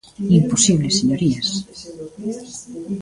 [0.39, 1.47] ¡Imposible, señorías!